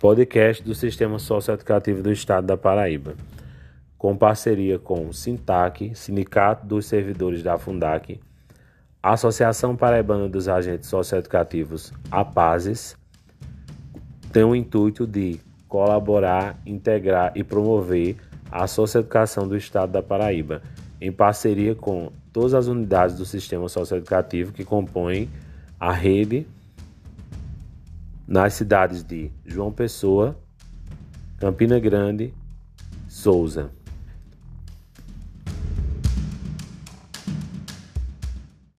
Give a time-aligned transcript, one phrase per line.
[0.00, 3.16] podcast do Sistema Socioeducativo do Estado da Paraíba,
[3.96, 8.20] com parceria com o SINTAC, Sindicato dos Servidores da FUNDAC,
[9.02, 12.96] Associação Paraibana dos Agentes Socioeducativos, APASES,
[14.32, 18.16] tem o intuito de colaborar, integrar e promover
[18.52, 20.62] a socioeducação do Estado da Paraíba,
[21.00, 25.28] em parceria com todas as unidades do sistema socioeducativo que compõem
[25.78, 26.46] a rede
[28.28, 30.38] nas cidades de João Pessoa,
[31.38, 32.34] Campina Grande,
[33.08, 33.70] Souza.